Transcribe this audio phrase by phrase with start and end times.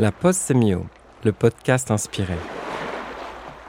[0.00, 0.86] La pause sémio,
[1.22, 2.34] le podcast inspiré.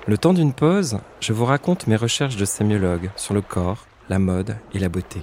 [0.08, 4.18] Le temps d'une pause, je vous raconte mes recherches de sémiologue sur le corps, la
[4.18, 5.22] mode et la beauté.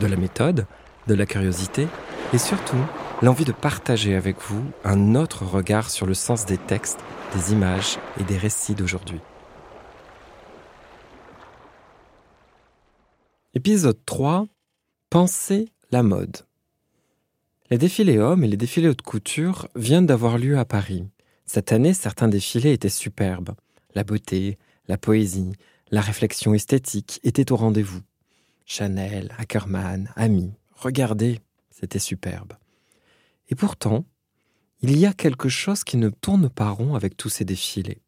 [0.00, 0.66] De la méthode,
[1.06, 1.86] de la curiosité
[2.32, 2.84] et surtout
[3.22, 6.98] l'envie de partager avec vous un autre regard sur le sens des textes,
[7.32, 9.20] des images et des récits d'aujourd'hui.
[13.54, 14.46] Épisode 3
[15.08, 16.49] Penser la mode.
[17.72, 21.04] Les défilés hommes et les défilés haute couture viennent d'avoir lieu à Paris.
[21.46, 23.54] Cette année, certains défilés étaient superbes.
[23.94, 25.52] La beauté, la poésie,
[25.92, 28.00] la réflexion esthétique étaient au rendez-vous.
[28.66, 31.38] Chanel, Ackerman, Ami, regardez,
[31.70, 32.54] c'était superbe.
[33.50, 34.04] Et pourtant,
[34.82, 38.02] il y a quelque chose qui ne tourne pas rond avec tous ces défilés.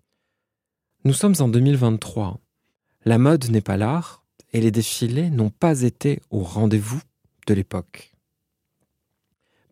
[1.04, 2.40] Nous sommes en 2023.
[3.04, 7.00] La mode n'est pas l'art et les défilés n'ont pas été au rendez-vous
[7.46, 8.11] de l'époque.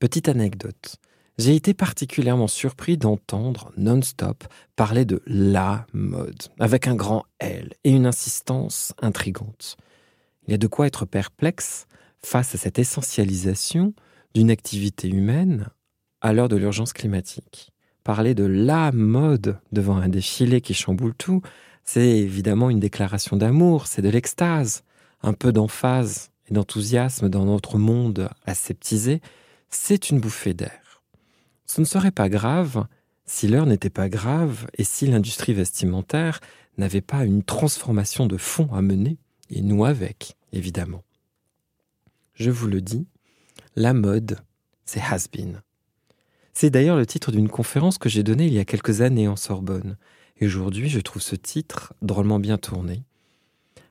[0.01, 0.97] Petite anecdote.
[1.37, 7.91] J'ai été particulièrement surpris d'entendre non-stop parler de la mode, avec un grand L et
[7.91, 9.77] une insistance intrigante.
[10.47, 11.87] Il y a de quoi être perplexe
[12.25, 13.93] face à cette essentialisation
[14.33, 15.69] d'une activité humaine
[16.23, 17.71] à l'heure de l'urgence climatique.
[18.03, 21.43] Parler de la mode devant un défilé qui chamboule tout,
[21.85, 24.83] c'est évidemment une déclaration d'amour, c'est de l'extase,
[25.23, 29.21] un peu d'emphase et d'enthousiasme dans notre monde aseptisé,
[29.71, 31.03] c'est une bouffée d'air.
[31.67, 32.87] Ce ne serait pas grave
[33.25, 36.41] si l'heure n'était pas grave et si l'industrie vestimentaire
[36.79, 39.19] n'avait pas une transformation de fond à mener,
[39.51, 41.05] et nous avec, évidemment.
[42.35, 43.07] Je vous le dis,
[43.77, 44.39] la mode,
[44.85, 45.63] c'est has-been.
[46.53, 49.37] C'est d'ailleurs le titre d'une conférence que j'ai donnée il y a quelques années en
[49.37, 49.97] Sorbonne,
[50.39, 53.05] et aujourd'hui je trouve ce titre drôlement bien tourné.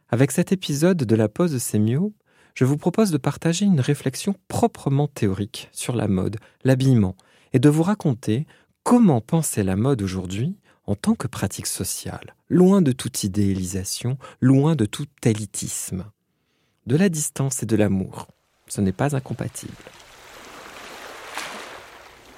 [0.10, 2.14] Avec cet épisode de la pause de Sémio,
[2.55, 7.16] je vous propose de partager une réflexion proprement théorique sur la mode, l'habillement,
[7.53, 8.45] et de vous raconter
[8.83, 10.55] comment penser la mode aujourd'hui
[10.86, 16.05] en tant que pratique sociale, loin de toute idéalisation, loin de tout élitisme.
[16.88, 18.27] De la distance et de l'amour,
[18.67, 19.73] ce n'est pas incompatible.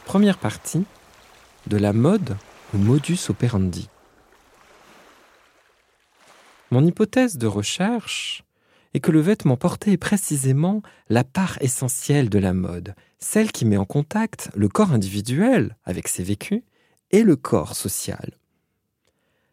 [0.06, 0.84] Première partie,
[1.68, 2.36] de la mode
[2.74, 3.88] au modus operandi.
[6.72, 8.44] Mon hypothèse de recherche
[8.94, 13.66] et que le vêtement porté est précisément la part essentielle de la mode, celle qui
[13.66, 16.62] met en contact le corps individuel avec ses vécus
[17.12, 18.38] et le corps social.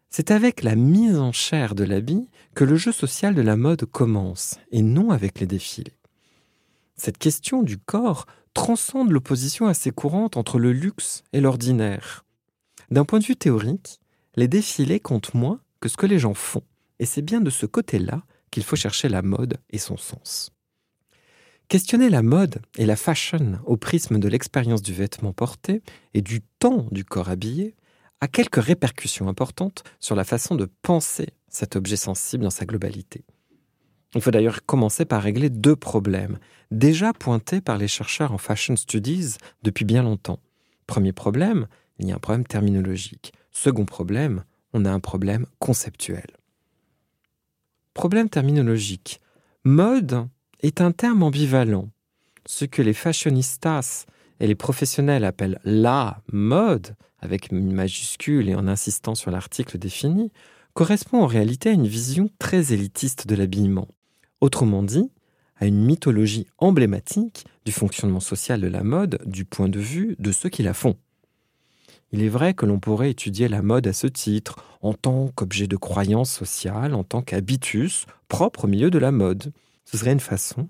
[0.09, 3.85] C'est avec la mise en chair de l'habit que le jeu social de la mode
[3.85, 5.97] commence, et non avec les défilés.
[6.95, 12.25] Cette question du corps transcende l'opposition assez courante entre le luxe et l'ordinaire.
[12.89, 13.99] D'un point de vue théorique,
[14.35, 16.63] les défilés comptent moins que ce que les gens font,
[16.97, 20.51] et c'est bien de ce côté-là qu'il faut chercher la mode et son sens.
[21.67, 25.83] Questionner la mode et la fashion au prisme de l'expérience du vêtement porté
[26.15, 27.75] et du temps du corps habillé
[28.21, 33.23] a quelques répercussions importantes sur la façon de penser cet objet sensible dans sa globalité.
[34.15, 36.39] Il faut d'ailleurs commencer par régler deux problèmes,
[36.71, 40.39] déjà pointés par les chercheurs en fashion studies depuis bien longtemps.
[40.87, 41.67] Premier problème,
[41.99, 43.33] il y a un problème terminologique.
[43.51, 44.43] Second problème,
[44.73, 46.38] on a un problème conceptuel.
[47.93, 49.19] Problème terminologique.
[49.63, 50.27] Mode
[50.61, 51.89] est un terme ambivalent.
[52.45, 54.05] Ce que les fashionistas
[54.39, 60.31] et les professionnels appellent la mode, avec une majuscule et en insistant sur l'article défini,
[60.73, 63.87] correspond en réalité à une vision très élitiste de l'habillement.
[64.39, 65.11] Autrement dit,
[65.57, 70.31] à une mythologie emblématique du fonctionnement social de la mode du point de vue de
[70.31, 70.95] ceux qui la font.
[72.11, 75.67] Il est vrai que l'on pourrait étudier la mode à ce titre, en tant qu'objet
[75.67, 79.51] de croyance sociale, en tant qu'habitus propre au milieu de la mode.
[79.85, 80.69] Ce serait une façon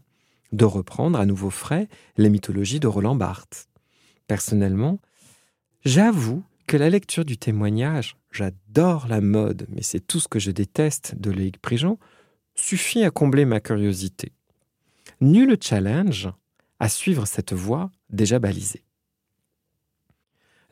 [0.52, 3.68] de reprendre à nouveau frais les mythologies de Roland Barthes.
[4.28, 5.00] Personnellement,
[5.86, 10.52] j'avoue que la lecture du témoignage, j'adore la mode, mais c'est tout ce que je
[10.52, 11.98] déteste de Loïc Prigent,
[12.56, 14.34] suffit à combler ma curiosité.
[15.22, 16.30] Nul challenge
[16.80, 18.84] à suivre cette voie déjà balisée.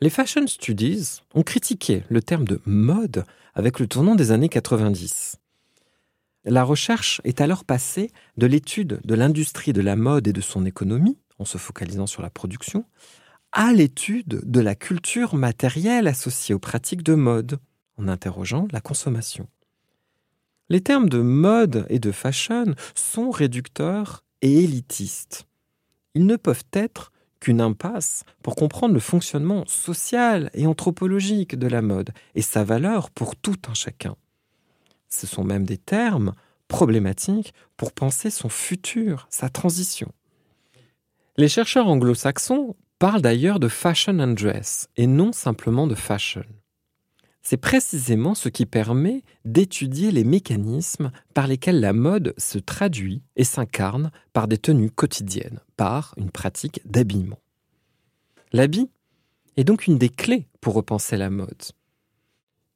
[0.00, 3.24] Les fashion studies ont critiqué le terme de mode
[3.54, 5.38] avec le tournant des années 90.
[6.44, 10.64] La recherche est alors passée de l'étude de l'industrie de la mode et de son
[10.64, 12.84] économie, en se focalisant sur la production,
[13.50, 17.58] à l'étude de la culture matérielle associée aux pratiques de mode,
[17.96, 19.48] en interrogeant la consommation.
[20.68, 25.48] Les termes de mode et de fashion sont réducteurs et élitistes.
[26.14, 27.10] Ils ne peuvent être
[27.40, 33.10] qu'une impasse pour comprendre le fonctionnement social et anthropologique de la mode et sa valeur
[33.10, 34.16] pour tout un chacun.
[35.08, 36.34] Ce sont même des termes
[36.68, 40.12] problématiques pour penser son futur, sa transition.
[41.36, 46.44] Les chercheurs anglo-saxons parle d'ailleurs de fashion and dress et non simplement de fashion.
[47.50, 53.44] C'est précisément ce qui permet d'étudier les mécanismes par lesquels la mode se traduit et
[53.44, 57.38] s'incarne par des tenues quotidiennes, par une pratique d'habillement.
[58.52, 58.90] L'habit
[59.56, 61.62] est donc une des clés pour repenser la mode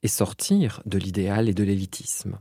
[0.03, 2.39] et sortir de l'idéal et de l'élitisme.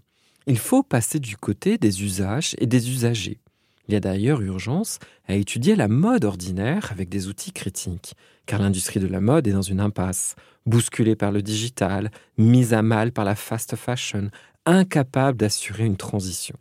[0.47, 3.41] Il faut passer du côté des usages et des usagers.
[3.87, 8.61] Il y a d'ailleurs urgence à étudier la mode ordinaire avec des outils critiques, car
[8.61, 10.35] l'industrie de la mode est dans une impasse,
[10.65, 14.29] bousculée par le digital, mise à mal par la fast fashion,
[14.65, 16.55] incapable d'assurer une transition.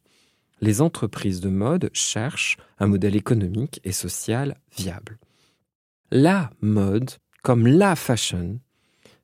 [0.61, 5.19] Les entreprises de mode cherchent un modèle économique et social viable.
[6.11, 7.11] La mode,
[7.43, 8.58] comme la fashion,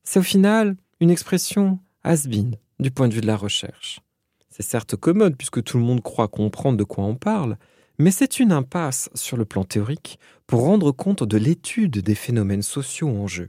[0.02, 4.00] c'est au final une expression has-been du point de vue de la recherche.
[4.48, 7.58] C'est certes commode puisque tout le monde croit comprendre de quoi on parle,
[7.98, 12.62] mais c'est une impasse sur le plan théorique pour rendre compte de l'étude des phénomènes
[12.62, 13.48] sociaux en jeu.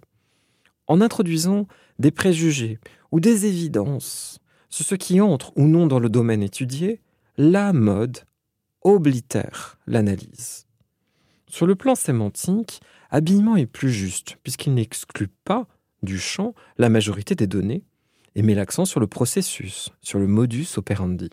[0.88, 1.68] En introduisant
[2.00, 2.80] des préjugés
[3.12, 4.40] ou des évidences
[4.70, 7.02] sur ce qui entre ou non dans le domaine étudié,
[7.38, 8.20] la mode
[8.82, 10.66] oblitère l'analyse.
[11.48, 15.68] Sur le plan sémantique, habillement est plus juste puisqu'il n'exclut pas
[16.04, 17.84] du champ la majorité des données
[18.36, 21.30] et met l'accent sur le processus, sur le modus operandi.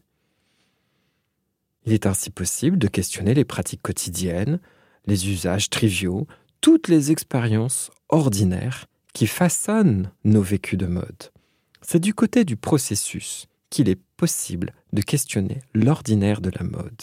[1.84, 4.60] Il est ainsi possible de questionner les pratiques quotidiennes,
[5.06, 6.26] les usages triviaux,
[6.60, 11.30] toutes les expériences ordinaires qui façonnent nos vécus de mode.
[11.82, 17.02] C'est du côté du processus qu'il est possible de questionner l'ordinaire de la mode.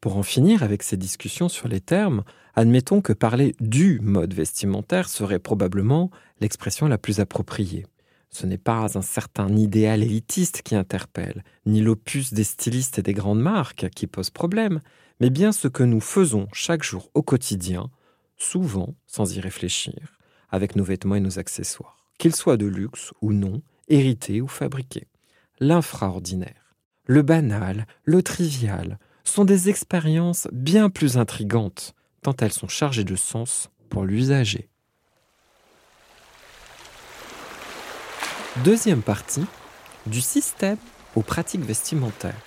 [0.00, 2.24] Pour en finir avec ces discussions sur les termes,
[2.54, 6.10] admettons que parler du mode vestimentaire serait probablement
[6.40, 7.84] l'expression la plus appropriée.
[8.30, 13.12] Ce n'est pas un certain idéal élitiste qui interpelle, ni l'opus des stylistes et des
[13.12, 14.80] grandes marques qui pose problème,
[15.18, 17.90] mais bien ce que nous faisons chaque jour au quotidien,
[18.36, 20.18] souvent sans y réfléchir,
[20.48, 25.08] avec nos vêtements et nos accessoires, qu'ils soient de luxe ou non, hérités ou fabriqués.
[25.58, 33.04] L'infraordinaire, le banal, le trivial, sont des expériences bien plus intrigantes, tant elles sont chargées
[33.04, 34.70] de sens pour l'usager.
[38.56, 39.44] Deuxième partie,
[40.06, 40.76] du système
[41.14, 42.42] aux pratiques vestimentaires.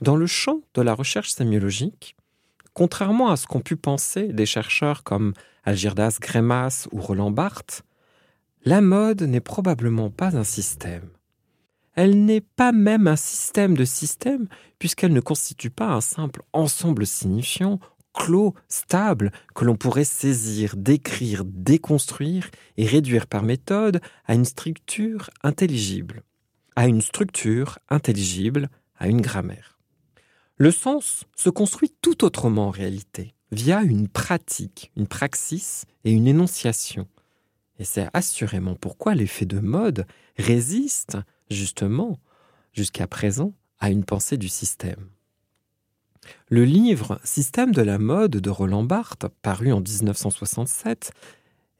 [0.00, 2.16] Dans le champ de la recherche sémiologique,
[2.72, 5.34] contrairement à ce qu'ont pu penser des chercheurs comme
[5.64, 7.82] Algirdas Grémas ou Roland Barthes,
[8.64, 11.10] la mode n'est probablement pas un système.
[11.94, 14.48] Elle n'est pas même un système de systèmes,
[14.78, 17.78] puisqu'elle ne constitue pas un simple ensemble signifiant
[18.12, 25.30] clos, stable, que l'on pourrait saisir, décrire, déconstruire et réduire par méthode à une structure
[25.42, 26.22] intelligible.
[26.76, 29.78] À une structure intelligible, à une grammaire.
[30.56, 36.28] Le sens se construit tout autrement en réalité, via une pratique, une praxis et une
[36.28, 37.08] énonciation.
[37.78, 40.06] Et c'est assurément pourquoi l'effet de mode
[40.38, 41.18] résiste,
[41.50, 42.20] justement,
[42.72, 45.08] jusqu'à présent, à une pensée du système.
[46.48, 51.12] Le livre Système de la mode de Roland Barthes, paru en 1967,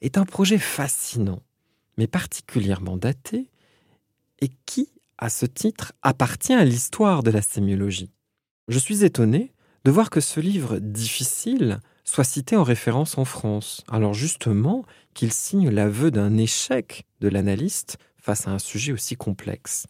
[0.00, 1.42] est un projet fascinant,
[1.98, 3.50] mais particulièrement daté,
[4.40, 8.10] et qui, à ce titre, appartient à l'histoire de la sémiologie.
[8.68, 9.52] Je suis étonné
[9.84, 15.32] de voir que ce livre difficile soit cité en référence en France, alors justement qu'il
[15.32, 19.86] signe l'aveu d'un échec de l'analyste face à un sujet aussi complexe.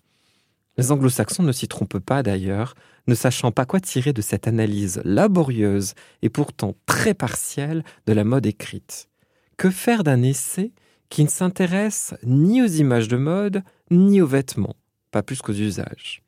[0.78, 2.74] Les anglo-saxons ne s'y trompent pas d'ailleurs,
[3.06, 8.24] ne sachant pas quoi tirer de cette analyse laborieuse et pourtant très partielle de la
[8.24, 9.08] mode écrite.
[9.58, 10.72] Que faire d'un essai
[11.10, 14.76] qui ne s'intéresse ni aux images de mode, ni aux vêtements,
[15.10, 16.22] pas plus qu'aux usages?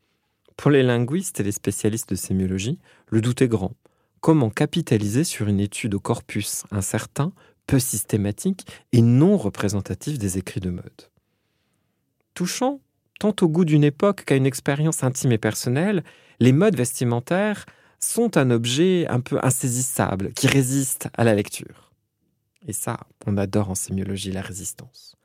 [0.57, 3.75] Pour les linguistes et les spécialistes de sémiologie, le doute est grand.
[4.21, 7.33] Comment capitaliser sur une étude au corpus incertain,
[7.67, 11.11] peu systématique et non représentatif des écrits de mode?
[12.35, 12.81] Touchant
[13.21, 16.05] tant au goût d'une époque qu'à une expérience intime et personnelle,
[16.41, 17.67] les modes vestimentaires
[18.01, 21.93] sont un objet un peu insaisissable qui résiste à la lecture.
[22.67, 25.17] Et ça, on adore en sémiologie la résistance.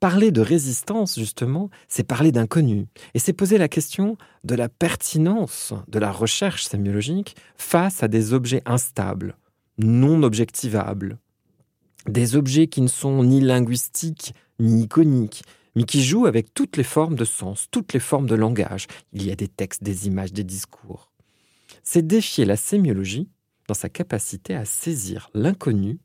[0.00, 5.74] Parler de résistance, justement, c'est parler d'inconnu, et c'est poser la question de la pertinence
[5.88, 9.36] de la recherche sémiologique face à des objets instables,
[9.76, 11.18] non objectivables,
[12.06, 15.42] des objets qui ne sont ni linguistiques ni iconiques,
[15.78, 18.88] mais qui joue avec toutes les formes de sens, toutes les formes de langage.
[19.12, 21.12] Il y a des textes, des images, des discours.
[21.84, 23.28] C'est défier la sémiologie
[23.68, 26.00] dans sa capacité à saisir l'inconnu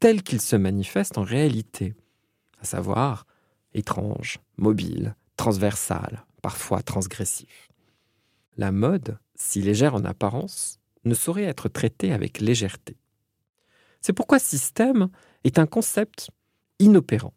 [0.00, 1.94] tel qu'il se manifeste en réalité,
[2.60, 3.24] à savoir
[3.72, 7.68] étrange, mobile, transversal, parfois transgressif.
[8.56, 12.96] La mode, si légère en apparence, ne saurait être traitée avec légèreté.
[14.00, 15.06] C'est pourquoi système
[15.44, 16.32] est un concept
[16.80, 17.32] inopérant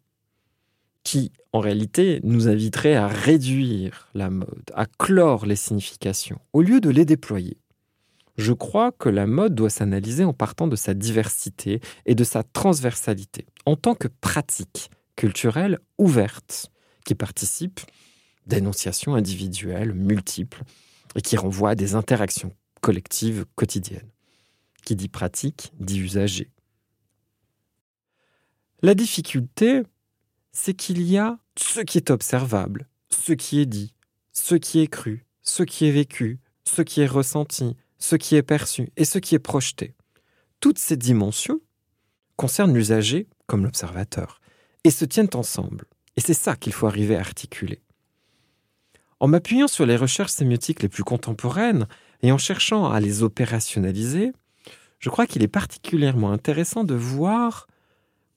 [1.08, 6.82] qui, en réalité, nous inviterait à réduire la mode, à clore les significations, au lieu
[6.82, 7.56] de les déployer.
[8.36, 12.42] Je crois que la mode doit s'analyser en partant de sa diversité et de sa
[12.42, 16.70] transversalité, en tant que pratique culturelle ouverte,
[17.06, 17.80] qui participe
[18.44, 20.62] d'énonciations individuelles multiples
[21.16, 24.10] et qui renvoie à des interactions collectives quotidiennes.
[24.84, 26.50] Qui dit pratique dit usager.
[28.82, 29.84] La difficulté,
[30.52, 33.94] c'est qu'il y a ce qui est observable, ce qui est dit,
[34.32, 38.42] ce qui est cru, ce qui est vécu, ce qui est ressenti, ce qui est
[38.42, 39.94] perçu et ce qui est projeté.
[40.60, 41.60] Toutes ces dimensions
[42.36, 44.40] concernent l'usager comme l'observateur
[44.84, 45.86] et se tiennent ensemble.
[46.16, 47.80] Et c'est ça qu'il faut arriver à articuler.
[49.20, 51.86] En m'appuyant sur les recherches sémiotiques les plus contemporaines
[52.22, 54.32] et en cherchant à les opérationnaliser,
[55.00, 57.66] je crois qu'il est particulièrement intéressant de voir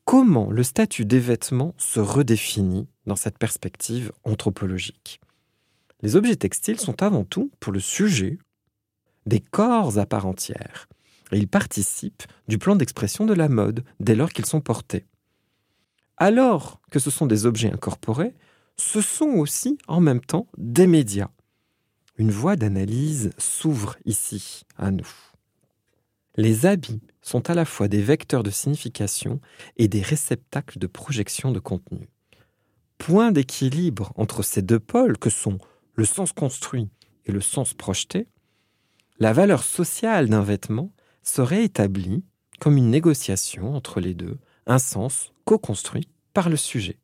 [0.05, 5.21] comment le statut des vêtements se redéfinit dans cette perspective anthropologique.
[6.01, 8.39] Les objets textiles sont avant tout, pour le sujet,
[9.25, 10.87] des corps à part entière,
[11.31, 15.05] et ils participent du plan d'expression de la mode dès lors qu'ils sont portés.
[16.17, 18.33] Alors que ce sont des objets incorporés,
[18.77, 21.29] ce sont aussi en même temps des médias.
[22.17, 25.07] Une voie d'analyse s'ouvre ici à nous.
[26.37, 29.41] Les habits sont à la fois des vecteurs de signification
[29.77, 32.09] et des réceptacles de projection de contenu.
[32.97, 35.57] Point d'équilibre entre ces deux pôles que sont
[35.95, 36.89] le sens construit
[37.25, 38.27] et le sens projeté,
[39.19, 42.23] la valeur sociale d'un vêtement serait établie
[42.59, 46.99] comme une négociation entre les deux, un sens co-construit par le sujet.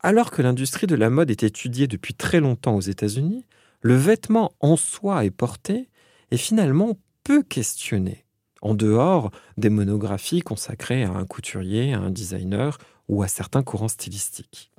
[0.00, 3.44] Alors que l'industrie de la mode est étudiée depuis très longtemps aux États-Unis,
[3.80, 5.88] le vêtement en soi est porté
[6.30, 8.24] et finalement peu questionné,
[8.62, 12.78] en dehors des monographies consacrées à un couturier, à un designer
[13.08, 14.70] ou à certains courants stylistiques.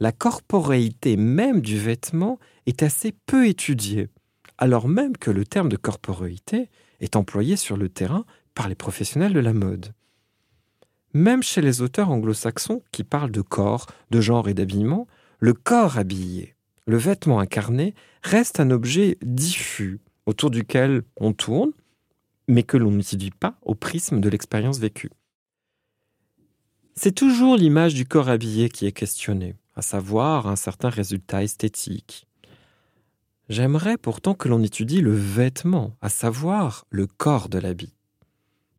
[0.00, 4.10] La corporéité même du vêtement est assez peu étudiée,
[4.58, 6.68] alors même que le terme de corporéité
[7.00, 9.94] est employé sur le terrain par les professionnels de la mode.
[11.14, 15.06] Même chez les auteurs anglo-saxons qui parlent de corps, de genre et d'habillement,
[15.38, 16.54] le corps habillé,
[16.86, 21.72] le vêtement incarné, reste un objet diffus autour duquel on tourne,
[22.48, 25.10] mais que l'on n'étudie pas au prisme de l'expérience vécue.
[26.94, 32.26] C'est toujours l'image du corps habillé qui est questionnée, à savoir un certain résultat esthétique.
[33.48, 37.94] J'aimerais pourtant que l'on étudie le vêtement, à savoir le corps de l'habit.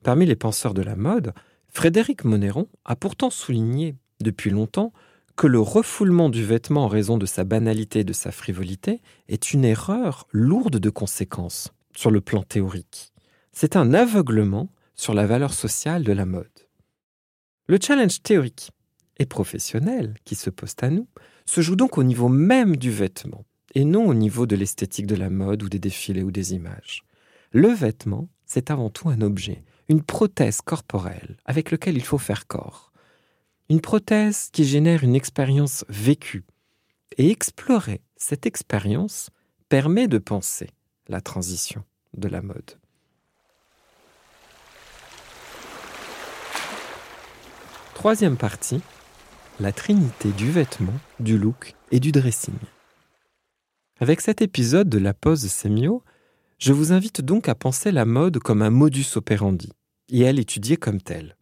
[0.02, 1.34] Parmi les penseurs de la mode,
[1.68, 4.94] Frédéric Monéron a pourtant souligné depuis longtemps
[5.36, 9.52] que le refoulement du vêtement en raison de sa banalité et de sa frivolité est
[9.52, 13.15] une erreur lourde de conséquences sur le plan théorique.
[13.58, 16.68] C'est un aveuglement sur la valeur sociale de la mode.
[17.68, 18.72] Le challenge théorique
[19.18, 21.08] et professionnel qui se pose à nous
[21.46, 25.16] se joue donc au niveau même du vêtement et non au niveau de l'esthétique de
[25.16, 27.06] la mode ou des défilés ou des images.
[27.52, 32.48] Le vêtement, c'est avant tout un objet, une prothèse corporelle avec laquelle il faut faire
[32.48, 32.92] corps.
[33.70, 36.44] Une prothèse qui génère une expérience vécue.
[37.18, 39.30] Et explorer cette expérience
[39.70, 40.72] permet de penser
[41.08, 41.86] la transition
[42.18, 42.76] de la mode.
[47.96, 48.82] Troisième partie,
[49.62, 52.54] la trinité du vêtement, du look et du dressing.
[54.02, 56.04] Avec cet épisode de la pause sémio,
[56.60, 59.72] je vous invite donc à penser la mode comme un modus operandi,
[60.10, 61.38] et à l'étudier comme tel.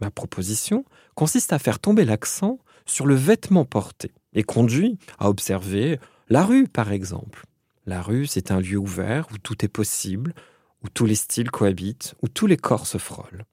[0.00, 6.00] Ma proposition consiste à faire tomber l'accent sur le vêtement porté et conduit à observer
[6.28, 7.44] la rue, par exemple.
[7.86, 10.34] La rue, c'est un lieu ouvert où tout est possible,
[10.82, 13.44] où tous les styles cohabitent, où tous les corps se frôlent.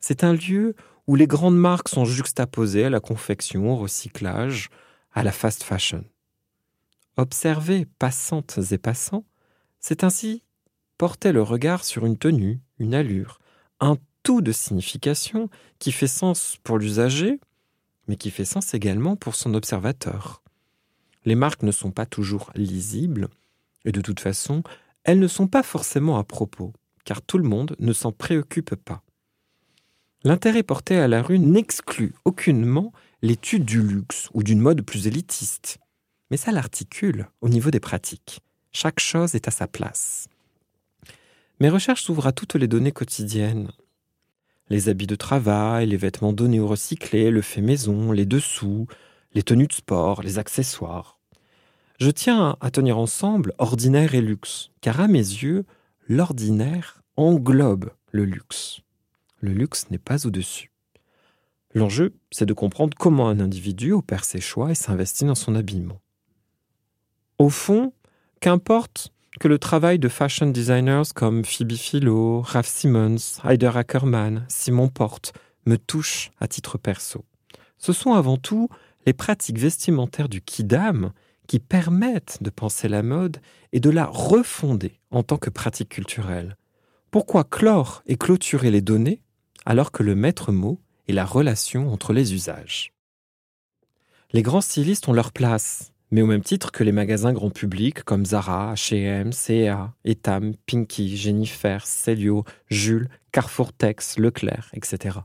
[0.00, 0.74] C'est un lieu
[1.06, 4.70] où les grandes marques sont juxtaposées à la confection, au recyclage,
[5.12, 6.04] à la fast fashion.
[7.16, 9.24] Observer passantes et passants,
[9.78, 10.42] c'est ainsi
[10.98, 13.40] porter le regard sur une tenue, une allure,
[13.80, 17.40] un tout de signification qui fait sens pour l'usager,
[18.06, 20.42] mais qui fait sens également pour son observateur.
[21.24, 23.28] Les marques ne sont pas toujours lisibles,
[23.84, 24.62] et de toute façon,
[25.04, 26.72] elles ne sont pas forcément à propos,
[27.04, 29.02] car tout le monde ne s'en préoccupe pas.
[30.22, 35.78] L'intérêt porté à la rue n'exclut aucunement l'étude du luxe ou d'une mode plus élitiste,
[36.30, 38.40] mais ça l'articule au niveau des pratiques.
[38.70, 40.28] Chaque chose est à sa place.
[41.58, 43.70] Mes recherches s'ouvrent à toutes les données quotidiennes.
[44.68, 48.86] Les habits de travail, les vêtements donnés ou recyclés, le fait maison, les dessous,
[49.32, 51.18] les tenues de sport, les accessoires.
[51.98, 55.64] Je tiens à tenir ensemble ordinaire et luxe, car à mes yeux,
[56.08, 58.82] l'ordinaire englobe le luxe.
[59.40, 60.70] Le luxe n'est pas au-dessus.
[61.74, 66.00] L'enjeu, c'est de comprendre comment un individu opère ses choix et s'investit dans son habillement.
[67.38, 67.92] Au fond,
[68.40, 74.88] qu'importe que le travail de fashion designers comme Phoebe Philo, Ralph Simmons, Heider Ackerman, Simon
[74.88, 75.32] Porte
[75.66, 77.24] me touche à titre perso.
[77.78, 78.68] Ce sont avant tout
[79.06, 81.12] les pratiques vestimentaires du Kidam
[81.46, 83.38] qui permettent de penser la mode
[83.72, 86.56] et de la refonder en tant que pratique culturelle.
[87.10, 89.22] Pourquoi clore et clôturer les données
[89.66, 92.92] alors que le maître mot est la relation entre les usages
[94.32, 98.02] Les grands stylistes ont leur place, mais au même titre que les magasins grand public
[98.02, 105.18] comme Zara, H&M, C&A, Etam, Pinky, Jennifer, Celio, Jules, Carrefour Tex, Leclerc, etc.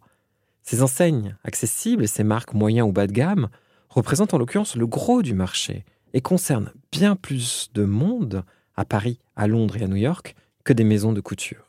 [0.64, 3.50] Ces enseignes accessibles et ces marques moyens ou bas de gamme
[3.90, 8.44] représentent en l'occurrence le gros du marché et concernent bien plus de monde
[8.76, 11.65] à Paris, à Londres et à New York que des maisons de couture.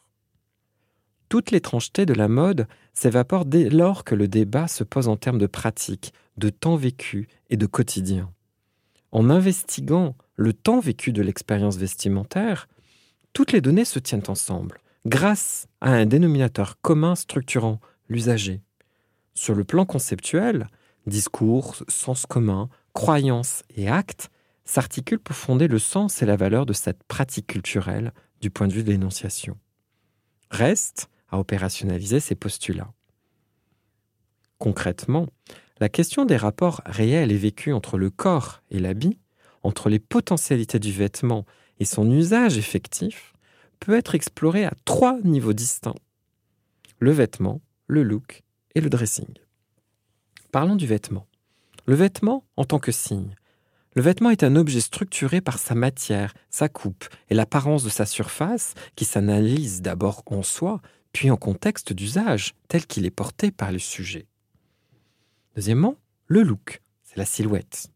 [1.29, 5.39] Toute l'étrangeté de la mode s'évapore dès lors que le débat se pose en termes
[5.39, 8.31] de pratique, de temps vécu et de quotidien.
[9.11, 12.69] En investiguant le temps vécu de l'expérience vestimentaire,
[13.33, 18.63] toutes les données se tiennent ensemble, grâce à un dénominateur commun structurant, l'usager.
[19.35, 20.69] Sur le plan conceptuel,
[21.07, 24.31] discours, sens commun, croyances et actes
[24.65, 28.73] s'articulent pour fonder le sens et la valeur de cette pratique culturelle du point de
[28.73, 29.59] vue de l'énonciation.
[30.51, 32.93] Reste à opérationnaliser ces postulats.
[34.59, 35.27] Concrètement,
[35.81, 39.19] la question des rapports réels et vécus entre le corps et l'habit,
[39.63, 41.45] entre les potentialités du vêtement
[41.79, 43.35] et son usage effectif,
[43.81, 45.95] peut être explorée à trois niveaux distincts.
[46.99, 48.43] Le vêtement, le look
[48.75, 49.29] et le dressing.
[50.51, 51.27] Parlons du vêtement.
[51.85, 53.35] Le vêtement en tant que signe.
[53.95, 58.07] Le vêtement est un objet structuré par sa matière, sa coupe et l'apparence de sa
[58.07, 60.81] surface qui s'analyse d'abord en soi,
[61.17, 64.27] puis en contexte d'usage tel qu'il est porté par le sujet.
[65.55, 67.91] Deuxièmement, le look, c'est la silhouette.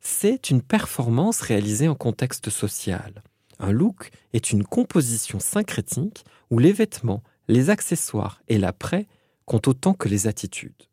[0.00, 3.22] C'est une performance réalisée en contexte social.
[3.60, 9.06] Un look est une composition syncrétique où les vêtements, les accessoires et l'après
[9.44, 10.88] comptent autant que les attitudes.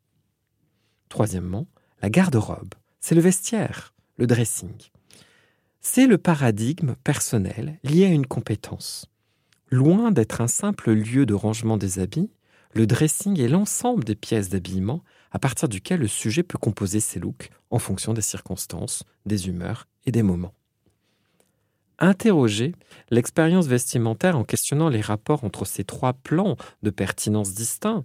[1.10, 1.65] Troisièmement,
[2.03, 4.77] la garde-robe, c'est le vestiaire, le dressing.
[5.81, 9.10] C'est le paradigme personnel lié à une compétence.
[9.69, 12.30] Loin d'être un simple lieu de rangement des habits,
[12.73, 17.19] le dressing est l'ensemble des pièces d'habillement à partir duquel le sujet peut composer ses
[17.19, 20.53] looks en fonction des circonstances, des humeurs et des moments.
[21.99, 22.75] Interroger
[23.10, 28.03] l'expérience vestimentaire en questionnant les rapports entre ces trois plans de pertinence distincts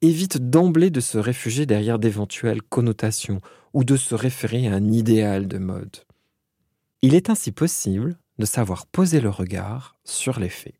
[0.00, 3.40] évite d'emblée de se réfugier derrière d'éventuelles connotations
[3.72, 5.96] ou de se référer à un idéal de mode.
[7.02, 10.74] Il est ainsi possible de savoir poser le regard sur les faits.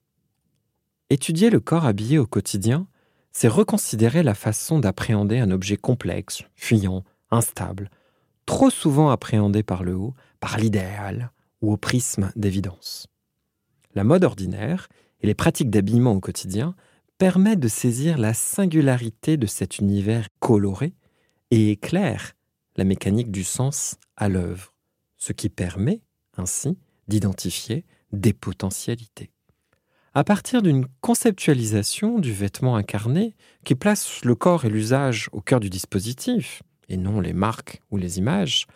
[1.10, 2.86] Étudier le corps habillé au quotidien
[3.34, 7.90] c'est reconsidérer la façon d'appréhender un objet complexe, fuyant, instable,
[8.46, 13.08] trop souvent appréhendé par le haut, par l'idéal ou au prisme d'évidence.
[13.94, 14.88] La mode ordinaire
[15.20, 16.76] et les pratiques d'habillement au quotidien
[17.18, 20.94] permettent de saisir la singularité de cet univers coloré
[21.50, 22.34] et éclairent
[22.76, 24.74] la mécanique du sens à l'œuvre,
[25.18, 26.02] ce qui permet
[26.36, 29.33] ainsi d'identifier des potentialités
[30.14, 35.58] à partir d'une conceptualisation du vêtement incarné qui place le corps et l'usage au cœur
[35.58, 38.66] du dispositif, et non les marques ou les images,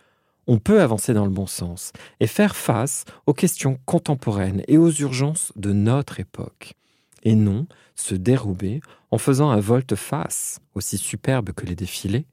[0.48, 4.90] on peut avancer dans le bon sens et faire face aux questions contemporaines et aux
[4.90, 6.74] urgences de notre époque,
[7.22, 12.26] et non se dérober en faisant un volte-face aussi superbe que les défilés,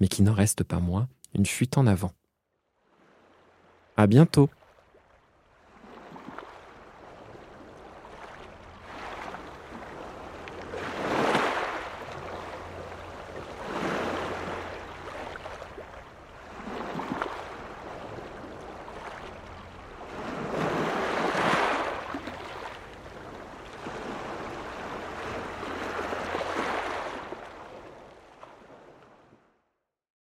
[0.00, 2.12] mais qui n'en reste pas moins une fuite en avant.
[3.96, 4.50] À bientôt!